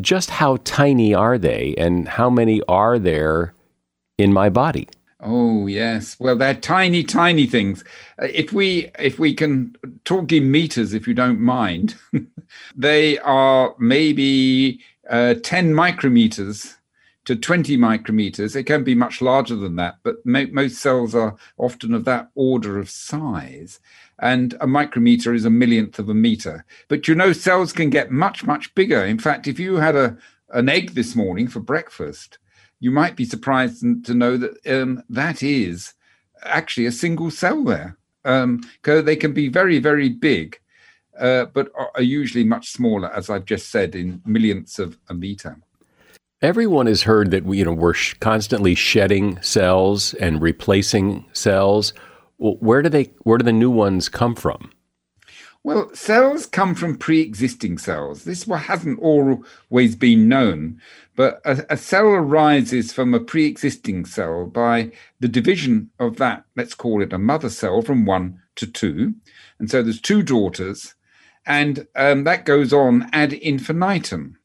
[0.00, 3.55] just how tiny are they and how many are there
[4.16, 4.88] in my body?
[5.22, 7.85] Oh yes, well they're tiny, tiny things.
[8.20, 11.94] Uh, if we if we can talk in meters, if you don't mind,
[12.76, 16.74] they are maybe uh, ten micrometers
[17.24, 18.56] to 20 micrometers.
[18.56, 22.78] It can be much larger than that, but most cells are often of that order
[22.78, 23.78] of size.
[24.18, 26.64] And a micrometer is a millionth of a meter.
[26.88, 29.04] But you know, cells can get much, much bigger.
[29.04, 30.16] In fact, if you had a,
[30.50, 32.38] an egg this morning for breakfast,
[32.82, 35.94] you might be surprised to know that um, that is
[36.42, 37.96] actually a single cell there.
[38.24, 40.58] Um, they can be very, very big,
[41.16, 45.58] uh, but are usually much smaller, as I've just said, in millionths of a meter.
[46.42, 51.92] Everyone has heard that we, you know, we're constantly shedding cells and replacing cells.
[52.38, 53.12] where do they?
[53.22, 54.71] Where do the new ones come from?
[55.64, 58.25] Well, cells come from pre-existing cells.
[58.25, 60.81] This hasn't always been known,
[61.14, 66.75] but a, a, cell arises from a pre-existing cell by the division of that, let's
[66.75, 69.14] call it a mother cell, from one to two.
[69.61, 70.94] And so there's two daughters,
[71.46, 74.38] and um, that goes on ad infinitum.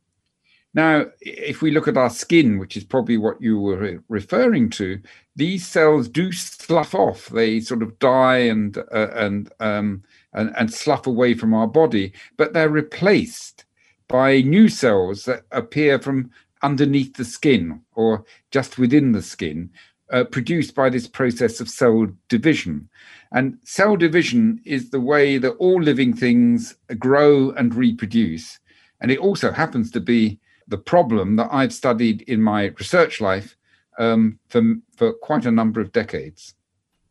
[0.75, 5.01] Now, if we look at our skin, which is probably what you were referring to,
[5.35, 7.27] these cells do slough off.
[7.29, 10.03] They sort of die and uh, and um,
[10.37, 13.65] and, and slough away from our body, but they're replaced
[14.07, 16.31] by new cells that appear from
[16.63, 19.69] underneath the skin or just within the skin,
[20.11, 22.87] uh, produced by this process of cell division.
[23.31, 28.59] And cell division is the way that all living things grow and reproduce.
[29.01, 33.57] And it also happens to be the problem that I've studied in my research life
[33.99, 34.61] um, for,
[34.95, 36.53] for quite a number of decades.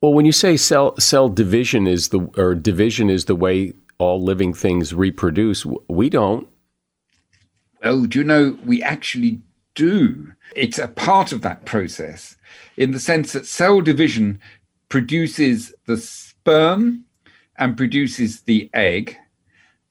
[0.00, 4.22] Well, when you say cell cell division is the or division is the way all
[4.22, 6.46] living things reproduce, we don't.
[7.82, 9.40] Oh, do you know we actually
[9.74, 10.32] do?
[10.54, 12.36] It's a part of that process
[12.76, 14.40] in the sense that cell division
[14.88, 17.04] produces the sperm
[17.56, 19.16] and produces the egg.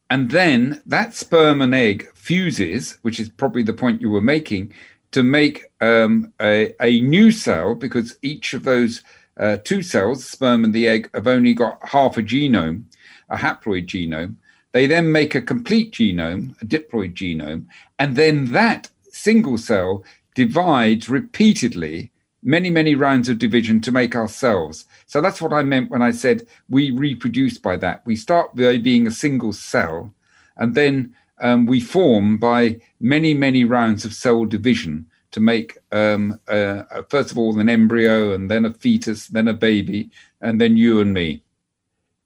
[0.09, 4.71] And then that sperm and egg fuses, which is probably the point you were making,
[5.11, 9.01] to make um, a, a new cell because each of those
[9.37, 12.83] uh, two cells, sperm and the egg, have only got half a genome,
[13.29, 14.35] a haploid genome.
[14.71, 17.65] They then make a complete genome, a diploid genome,
[17.97, 20.03] and then that single cell
[20.35, 22.11] divides repeatedly,
[22.43, 24.85] many, many rounds of division to make our cells.
[25.07, 28.05] So that's what I meant when I said we reproduce by that.
[28.05, 30.13] We start by being a single cell,
[30.57, 36.39] and then um, we form by many, many rounds of cell division to make um,
[36.47, 40.77] uh, first of all an embryo and then a fetus, then a baby, and then
[40.77, 41.43] you and me.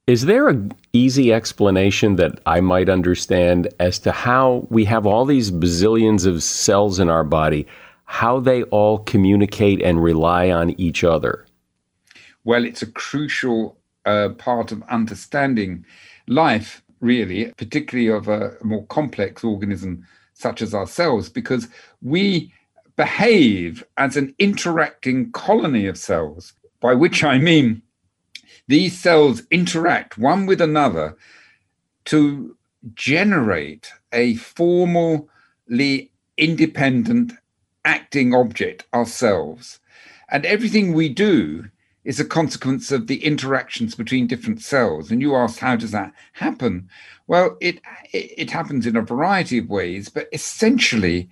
[0.05, 5.25] Is there an easy explanation that I might understand as to how we have all
[5.25, 7.65] these bazillions of cells in our body,
[8.05, 11.47] how they all communicate and rely on each other?
[12.43, 15.83] Well, it's a crucial uh, part of understanding
[16.27, 21.67] life, really, particularly of a more complex organism such as ourselves, because
[22.03, 22.53] we
[22.99, 27.81] behave as an interacting colony of cells, by which I mean
[28.67, 31.15] these cells interact one with another
[32.03, 32.57] to
[32.95, 37.31] generate a formally independent
[37.85, 39.79] acting object ourselves.
[40.29, 41.69] And everything we do
[42.03, 45.09] is a consequence of the interactions between different cells.
[45.09, 46.89] And you asked, how does that happen?
[47.27, 47.79] Well, it,
[48.12, 51.29] it happens in a variety of ways, but essentially,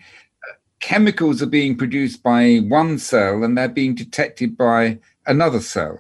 [0.88, 6.00] chemicals are being produced by one cell and they're being detected by another cell.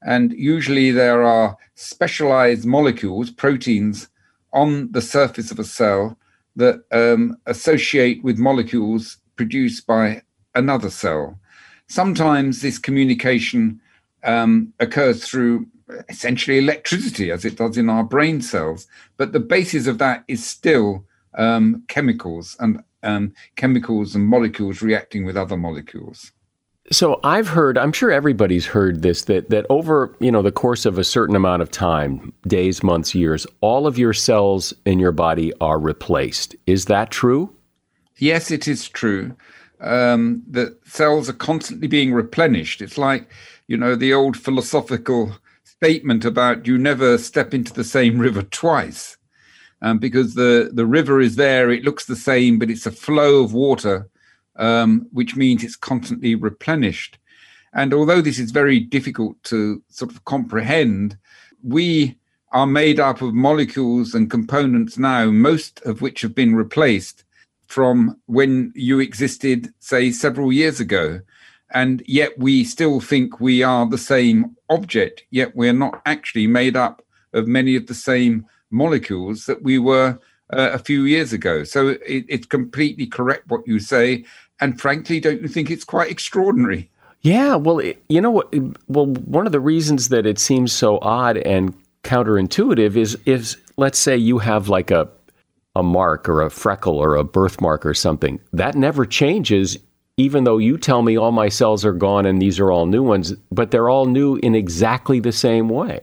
[0.00, 4.08] And usually there are specialized molecules, proteins,
[4.54, 6.16] on the surface of a cell
[6.56, 10.22] that um, associate with molecules produced by
[10.54, 11.38] another cell.
[11.86, 13.78] Sometimes this communication
[14.24, 15.66] um, occurs through
[16.08, 18.86] essentially electricity, as it does in our brain cells,
[19.18, 25.24] but the basis of that is still um, chemicals and um, chemicals and molecules reacting
[25.24, 26.32] with other molecules.
[26.92, 30.86] So I've heard, I'm sure everybody's heard this that that over, you know, the course
[30.86, 35.12] of a certain amount of time, days, months, years, all of your cells in your
[35.12, 36.54] body are replaced.
[36.66, 37.52] Is that true?
[38.18, 39.34] Yes, it is true.
[39.80, 42.80] Um, the cells are constantly being replenished.
[42.80, 43.28] It's like,
[43.66, 45.32] you know, the old philosophical
[45.64, 49.16] statement about you never step into the same river twice
[49.82, 53.42] um, because the, the river is there, it looks the same, but it's a flow
[53.42, 54.08] of water,
[54.56, 57.18] um, which means it's constantly replenished.
[57.72, 61.18] And although this is very difficult to sort of comprehend,
[61.62, 62.18] we
[62.52, 67.24] are made up of molecules and components now, most of which have been replaced
[67.66, 71.20] from when you existed, say, several years ago.
[71.72, 76.76] And yet we still think we are the same object, yet we're not actually made
[76.76, 78.46] up of many of the same
[78.76, 80.18] molecules that we were
[80.52, 81.64] uh, a few years ago.
[81.64, 84.24] So it, it's completely correct what you say.
[84.60, 86.88] And frankly, don't you think it's quite extraordinary?
[87.22, 88.54] Yeah, well, you know what?
[88.86, 91.74] Well, one of the reasons that it seems so odd and
[92.06, 95.08] counterintuitive is is let's say you have like a
[95.74, 99.76] a mark or a freckle or a birthmark or something that never changes
[100.16, 103.02] even though you tell me all my cells are gone and these are all new
[103.02, 106.00] ones but they're all new in exactly the same way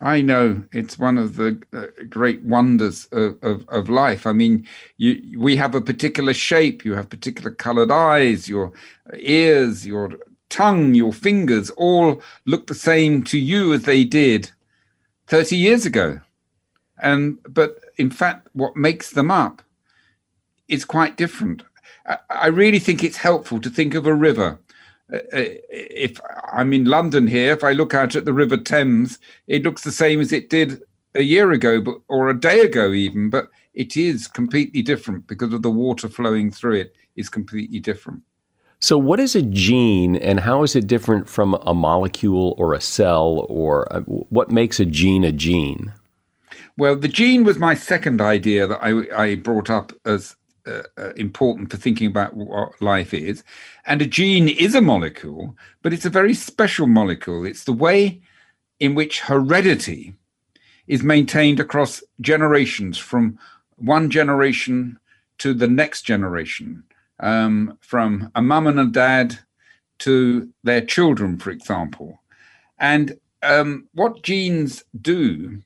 [0.00, 4.26] I know it's one of the uh, great wonders of, of, of, life.
[4.26, 4.66] I mean,
[4.98, 8.72] you, we have a particular shape, you have particular colored eyes, your
[9.18, 10.18] ears, your
[10.50, 14.50] tongue, your fingers all look the same to you as they did
[15.28, 16.20] 30 years ago.
[16.98, 19.62] And but in fact, what makes them up
[20.68, 21.62] is quite different.
[22.06, 24.58] I, I really think it's helpful to think of a river.
[25.12, 26.20] Uh, uh, if
[26.52, 29.92] I'm in London here, if I look out at the River Thames, it looks the
[29.92, 30.82] same as it did
[31.14, 33.30] a year ago, but or a day ago even.
[33.30, 38.22] But it is completely different because of the water flowing through it is completely different.
[38.78, 42.80] So, what is a gene, and how is it different from a molecule or a
[42.80, 45.94] cell, or a, uh, what makes a gene a gene?
[46.76, 50.36] Well, the gene was my second idea that I, I brought up as
[50.66, 53.44] uh, uh, important for thinking about what life is.
[53.86, 57.44] And a gene is a molecule, but it's a very special molecule.
[57.44, 58.20] It's the way
[58.80, 60.14] in which heredity
[60.86, 63.38] is maintained across generations from
[63.76, 64.98] one generation
[65.38, 66.82] to the next generation,
[67.20, 69.38] um, from a mum and a dad
[69.98, 72.20] to their children, for example.
[72.78, 75.62] And um, what genes do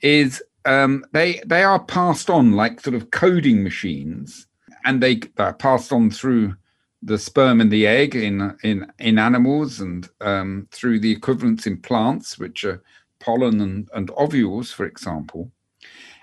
[0.00, 4.46] is um, they they are passed on like sort of coding machines,
[4.84, 6.54] and they are passed on through
[7.02, 11.76] the sperm and the egg in in in animals, and um, through the equivalents in
[11.78, 12.82] plants, which are
[13.20, 15.50] pollen and, and ovules, for example,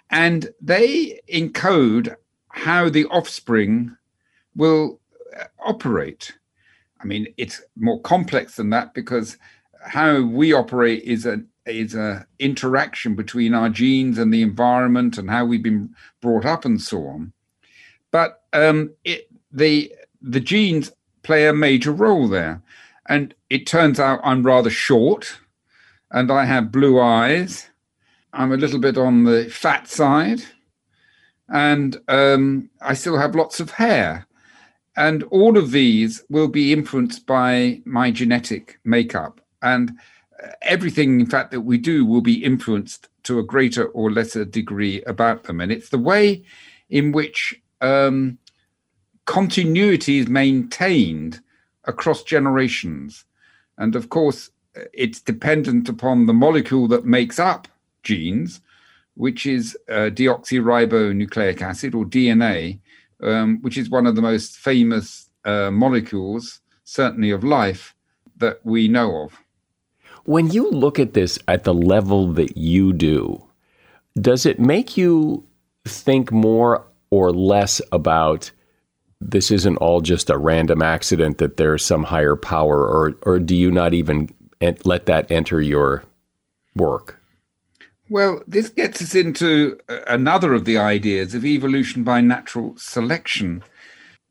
[0.09, 2.15] and they encode
[2.49, 3.95] how the offspring
[4.55, 4.99] will
[5.39, 6.33] uh, operate.
[7.01, 9.37] I mean, it's more complex than that because
[9.83, 15.29] how we operate is an is a interaction between our genes and the environment and
[15.29, 17.33] how we've been brought up and so on.
[18.11, 20.91] But um, it, the the genes
[21.23, 22.61] play a major role there,
[23.07, 25.39] and it turns out I'm rather short,
[26.11, 27.69] and I have blue eyes.
[28.33, 30.41] I'm a little bit on the fat side,
[31.49, 34.27] and um, I still have lots of hair.
[34.97, 39.39] And all of these will be influenced by my genetic makeup.
[39.61, 39.97] And
[40.61, 45.01] everything, in fact, that we do will be influenced to a greater or lesser degree
[45.03, 45.61] about them.
[45.61, 46.43] And it's the way
[46.89, 48.37] in which um,
[49.25, 51.41] continuity is maintained
[51.85, 53.25] across generations.
[53.77, 54.51] And of course,
[54.93, 57.67] it's dependent upon the molecule that makes up
[58.03, 58.61] genes,
[59.15, 62.79] which is uh, deoxyribonucleic acid or DNA,
[63.21, 67.95] um, which is one of the most famous uh, molecules, certainly of life,
[68.37, 69.37] that we know of.
[70.25, 73.43] When you look at this at the level that you do,
[74.19, 75.45] does it make you
[75.85, 78.51] think more or less about
[79.19, 83.55] this isn't all just a random accident that there's some higher power or or do
[83.55, 84.29] you not even
[84.83, 86.03] let that enter your
[86.75, 87.19] work?
[88.09, 93.63] Well, this gets us into uh, another of the ideas of evolution by natural selection.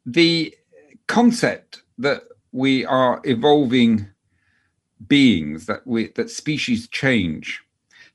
[0.04, 0.54] The
[1.06, 4.08] concept that we are evolving
[5.06, 7.62] beings that we that species change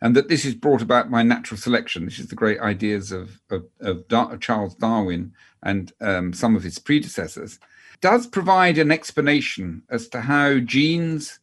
[0.01, 2.05] and that this is brought about by natural selection.
[2.05, 5.33] This is the great ideas of of, of, Dar- charles darwin
[5.63, 7.59] and um, some of his predecessors
[8.01, 11.39] does provide an explanation as to how genes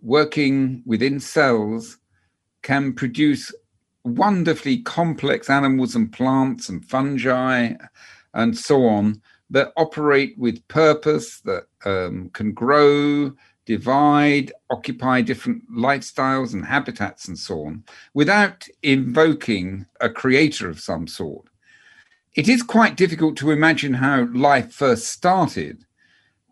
[0.00, 1.98] working within cells
[2.62, 3.52] can produce
[4.04, 7.72] wonderfully complex animals and plants and fungi
[8.34, 9.20] and so on
[9.50, 13.32] that operate with purpose that um, can grow
[13.66, 21.06] divide, occupy different lifestyles and habitats and so on, without invoking a creator of some
[21.06, 21.46] sort.
[22.34, 25.84] It is quite difficult to imagine how life first started.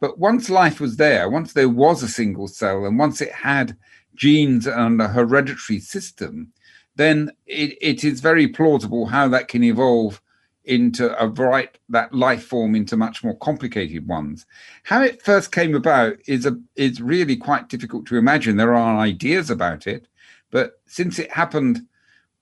[0.00, 3.76] But once life was there, once there was a single cell, and once it had
[4.14, 6.52] genes and a hereditary system,
[6.96, 10.20] then it, it is very plausible how that can evolve
[10.64, 14.46] into a right that life form into much more complicated ones.
[14.84, 18.56] How it first came about is a is really quite difficult to imagine.
[18.56, 20.06] There are ideas about it,
[20.50, 21.86] but since it happened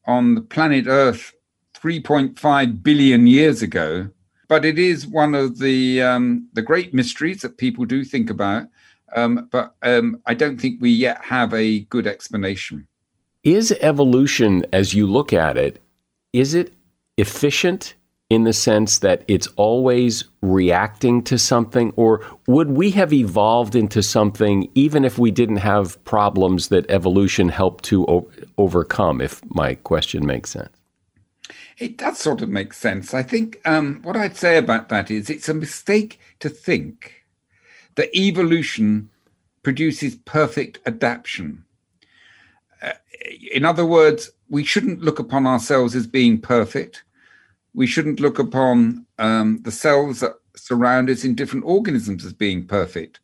[0.07, 1.33] on the planet Earth
[1.75, 4.09] 3.5 billion years ago,
[4.49, 8.67] but it is one of the um, the great mysteries that people do think about.
[9.17, 12.87] Um, but um, I don't think we yet have a good explanation.
[13.43, 15.81] Is evolution, as you look at it,
[16.33, 16.73] is it
[17.17, 17.95] efficient
[18.31, 24.03] in the sense that it's always reacting to something, or would we have evolved into
[24.03, 29.21] something even if we didn't have problems that evolution helped to o- overcome?
[29.21, 30.71] If my question makes sense.
[31.79, 33.15] It does sort of make sense.
[33.15, 37.25] I think um, what I'd say about that is it's a mistake to think
[37.97, 39.11] that evolution
[39.63, 41.65] produces perfect adaptation.
[42.81, 42.93] Uh,
[43.53, 47.03] in other words, we shouldn't look upon ourselves as being perfect.
[47.75, 52.67] We shouldn't look upon um, the cells that surround us in different organisms as being
[52.67, 53.21] perfect.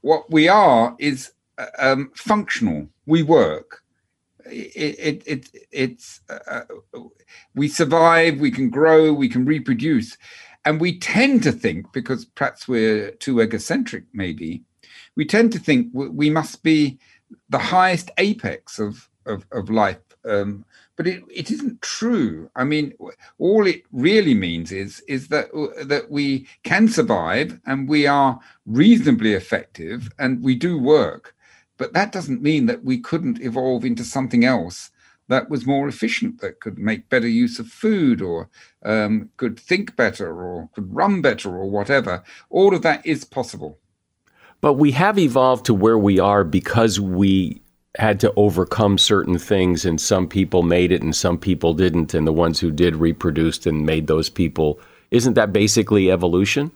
[0.00, 2.88] What we are is uh, um, functional.
[3.06, 3.82] We work
[4.46, 6.62] it, it, it it's uh,
[7.54, 10.16] we survive, we can grow, we can reproduce,
[10.64, 14.62] and we tend to think because perhaps we're too egocentric, maybe
[15.16, 16.98] we tend to think we must be
[17.48, 19.98] the highest apex of of, of life.
[20.24, 20.64] Um,
[21.00, 22.50] but it, it isn't true.
[22.54, 22.92] I mean,
[23.38, 25.46] all it really means is is that
[25.86, 31.34] that we can survive and we are reasonably effective and we do work
[31.80, 34.90] but that doesn't mean that we couldn't evolve into something else
[35.28, 38.50] that was more efficient, that could make better use of food or
[38.84, 42.22] um, could think better or could run better or whatever.
[42.50, 43.78] All of that is possible.
[44.60, 47.62] But we have evolved to where we are because we
[47.96, 52.14] had to overcome certain things, and some people made it and some people didn't.
[52.14, 54.78] And the ones who did reproduced and made those people.
[55.10, 56.70] Isn't that basically evolution?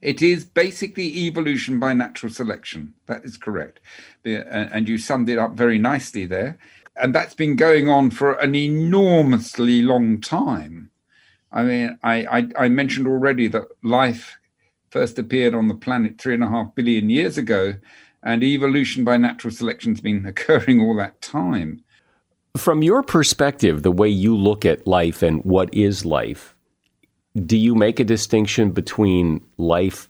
[0.00, 2.94] It is basically evolution by natural selection.
[3.06, 3.80] That is correct.
[4.24, 6.56] Uh, and you summed it up very nicely there.
[6.94, 10.90] And that's been going on for an enormously long time.
[11.50, 14.38] I mean, I, I, I mentioned already that life
[14.90, 17.74] first appeared on the planet three and a half billion years ago,
[18.22, 21.82] and evolution by natural selection has been occurring all that time.
[22.56, 26.54] From your perspective, the way you look at life and what is life,
[27.46, 30.08] do you make a distinction between life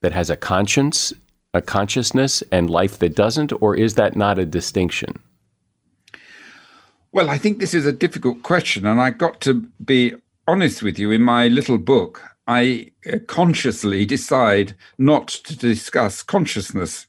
[0.00, 1.12] that has a conscience,
[1.52, 5.18] a consciousness, and life that doesn't, or is that not a distinction?
[7.12, 10.14] Well, I think this is a difficult question, and I got to be
[10.46, 11.10] honest with you.
[11.10, 17.06] In my little book, I uh, consciously decide not to discuss consciousness,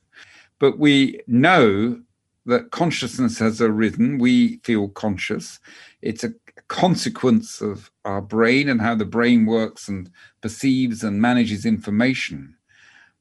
[0.62, 2.00] but we know
[2.46, 4.20] that consciousness has arisen.
[4.20, 5.60] We feel conscious.
[6.04, 6.36] It's a
[6.68, 10.08] consequence of our brain and how the brain works and
[10.40, 12.56] perceives and manages information.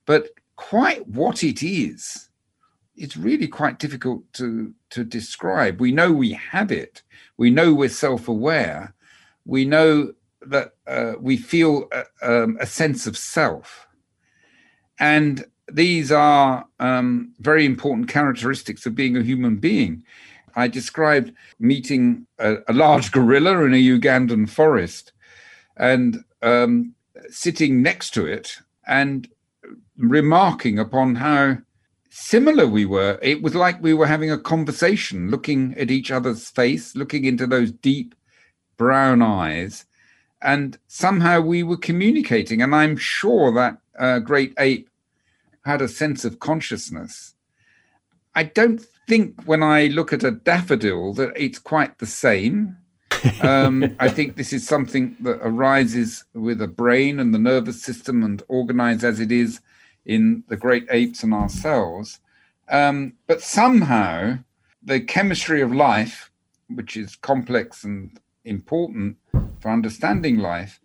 [0.04, 2.28] But quite what it is,
[2.94, 5.80] it's really quite difficult to, to describe.
[5.80, 7.02] We know we have it,
[7.38, 8.94] we know we're self aware,
[9.46, 10.12] we know
[10.42, 12.04] that uh, we feel a,
[12.42, 13.86] um, a, sense of self.
[14.98, 20.04] And these are um, very important characteristics of being a human being.
[20.56, 25.12] I described meeting a, a large gorilla in a Ugandan forest
[25.76, 26.94] and um,
[27.30, 29.28] sitting next to it and
[29.96, 31.58] remarking upon how
[32.10, 33.18] similar we were.
[33.22, 37.46] It was like we were having a conversation, looking at each other's face, looking into
[37.46, 38.14] those deep
[38.76, 39.84] brown eyes,
[40.42, 42.62] and somehow we were communicating.
[42.62, 44.89] And I'm sure that uh, great ape
[45.64, 47.34] had a sense of consciousness.
[48.34, 52.76] I don't think when I look at a daffodil that it's quite the same.
[53.42, 58.22] um, I think this is something that arises with a brain and the nervous system
[58.22, 59.60] and organized as it is
[60.06, 62.20] in the great apes and ourselves.
[62.68, 64.38] Um, but somehow
[64.82, 66.30] the chemistry of life,
[66.68, 69.16] which is complex and important
[69.60, 70.80] for understanding life,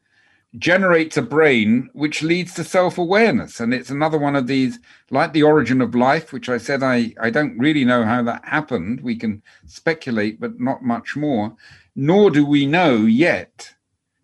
[0.57, 3.59] generates a brain which leads to self-awareness.
[3.59, 4.79] And it's another one of these
[5.09, 8.43] like the origin of life which i said i i don't really know how that
[8.45, 9.01] happened.
[9.01, 11.55] We can speculate but not much more.
[11.95, 13.73] Nor do we know yet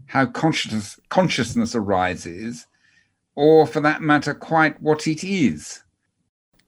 [0.07, 2.67] how consciousness consciousness arises
[3.35, 5.83] or for that matter quite what it is.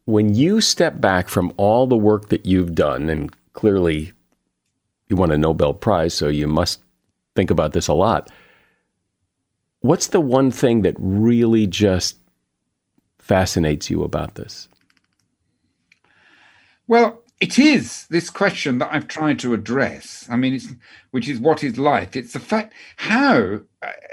[0.06, 4.12] When you step back from all the work that you've done and clearly
[5.08, 6.82] you won a nobel prize so you must
[7.36, 8.30] think about this a lot
[9.84, 12.18] What's the one thing that really just
[13.20, 14.70] fascinates you about this?
[16.88, 20.26] Well, it is this question that I've tried to address.
[20.30, 20.58] I mean,
[21.12, 22.16] which is what is life?
[22.16, 23.60] It's the fact how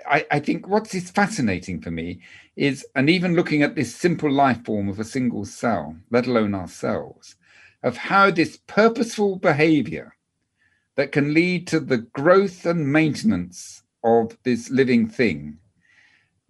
[0.09, 2.21] I, I think what is fascinating for me
[2.57, 6.53] is, and even looking at this simple life form of a single cell, let alone
[6.53, 7.37] ourselves,
[7.85, 10.16] of how this purposeful behavior
[10.97, 15.59] that can lead to the growth and maintenance of this living thing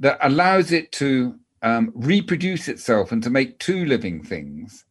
[0.01, 4.85] that allows it to um, reproduce itself and to make two living things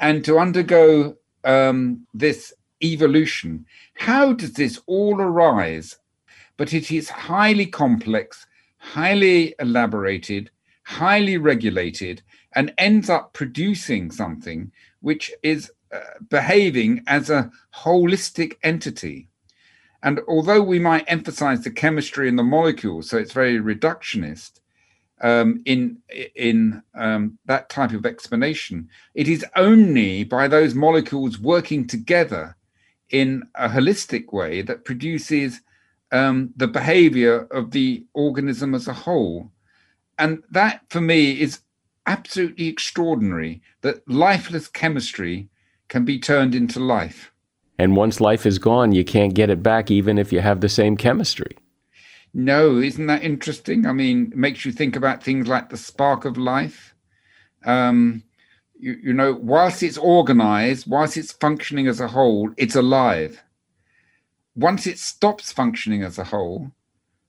[0.00, 3.64] and to undergo um, this evolution.
[3.94, 5.96] How does this all arise?
[6.56, 8.46] But it is highly complex,
[8.78, 10.50] highly elaborated,
[10.84, 12.22] highly regulated,
[12.54, 19.29] and ends up producing something which is uh, behaving as a holistic entity.
[20.02, 24.60] And although we might emphasize the chemistry in the molecules, so it's very reductionist
[25.20, 25.98] um, in
[26.34, 32.56] in um, that type of explanation, it is only by those molecules working together
[33.10, 35.60] in a holistic way that produces
[36.12, 39.50] um, the behavior of the organism as a whole.
[40.18, 41.60] And that, for me, is
[42.06, 45.48] absolutely extraordinary that lifeless chemistry
[45.88, 47.29] can be turned into life.
[47.80, 50.68] And once life is gone, you can't get it back, even if you have the
[50.68, 51.56] same chemistry.
[52.34, 53.86] No, isn't that interesting?
[53.86, 56.94] I mean, it makes you think about things like the spark of life.
[57.64, 58.22] Um,
[58.78, 63.42] you, you know, whilst it's organized, whilst it's functioning as a whole, it's alive.
[64.54, 66.72] Once it stops functioning as a whole,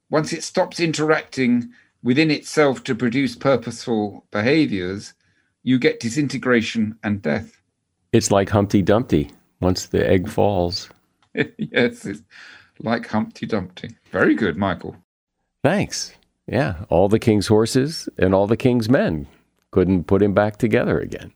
[0.09, 1.69] once it stops interacting
[2.03, 5.13] within itself to produce purposeful behaviors,
[5.63, 7.61] you get disintegration and death.
[8.11, 9.31] It's like Humpty Dumpty
[9.61, 10.89] once the egg falls.
[11.33, 12.23] yes, it's
[12.79, 13.95] like Humpty Dumpty.
[14.11, 14.97] Very good, Michael.
[15.63, 16.13] Thanks.
[16.47, 19.27] Yeah, all the king's horses and all the king's men
[19.71, 21.31] couldn't put him back together again.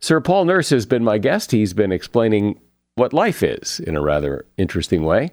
[0.00, 1.50] Sir Paul Nurse has been my guest.
[1.50, 2.58] He's been explaining
[2.94, 5.30] what life is in a rather interesting way.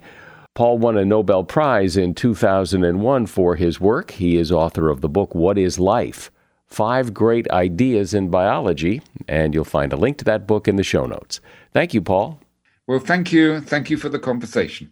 [0.53, 4.11] Paul won a Nobel Prize in 2001 for his work.
[4.11, 6.31] He is author of the book What is Life?
[6.67, 10.83] Five Great Ideas in Biology, and you'll find a link to that book in the
[10.83, 11.39] show notes.
[11.73, 12.39] Thank you, Paul.
[12.87, 13.61] Well, thank you.
[13.61, 14.91] Thank you for the conversation.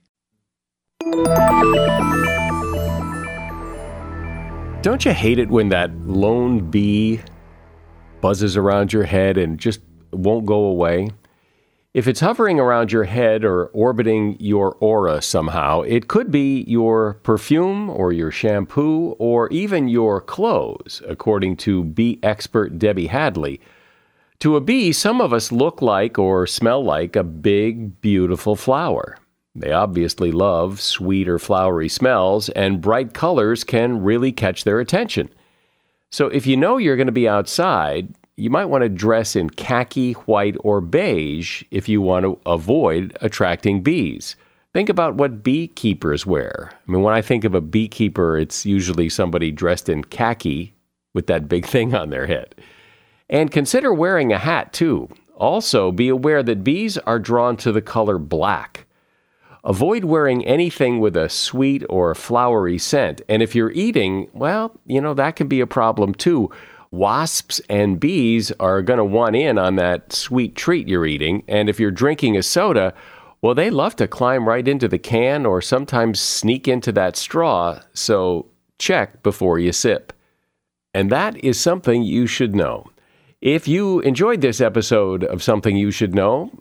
[4.81, 7.19] Don't you hate it when that lone bee
[8.21, 11.09] buzzes around your head and just won't go away?
[11.93, 17.15] If it's hovering around your head or orbiting your aura somehow, it could be your
[17.23, 23.59] perfume or your shampoo or even your clothes, according to bee expert Debbie Hadley
[24.39, 29.17] to a bee, some of us look like or smell like a big, beautiful flower.
[29.55, 35.29] They obviously love sweet or flowery smells, and bright colors can really catch their attention.
[36.11, 39.49] So, if you know you're going to be outside, you might want to dress in
[39.49, 44.35] khaki, white, or beige if you want to avoid attracting bees.
[44.73, 46.71] Think about what beekeepers wear.
[46.87, 50.73] I mean, when I think of a beekeeper, it's usually somebody dressed in khaki
[51.13, 52.55] with that big thing on their head.
[53.29, 55.09] And consider wearing a hat too.
[55.35, 58.85] Also, be aware that bees are drawn to the color black.
[59.63, 63.21] Avoid wearing anything with a sweet or flowery scent.
[63.29, 66.49] And if you're eating, well, you know, that can be a problem too.
[66.91, 71.43] Wasps and bees are going to want in on that sweet treat you're eating.
[71.47, 72.93] And if you're drinking a soda,
[73.41, 77.79] well, they love to climb right into the can or sometimes sneak into that straw.
[77.93, 78.47] So
[78.79, 80.13] check before you sip.
[80.93, 82.87] And that is something you should know.
[83.41, 86.51] If you enjoyed this episode of Something You Should Know,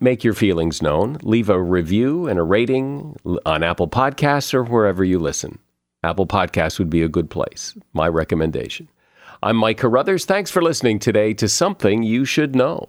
[0.00, 1.18] make your feelings known.
[1.22, 5.58] Leave a review and a rating on Apple Podcasts or wherever you listen.
[6.02, 7.76] Apple Podcasts would be a good place.
[7.92, 8.88] My recommendation.
[9.42, 10.24] I'm Mike Carruthers.
[10.24, 12.88] Thanks for listening today to Something You Should Know.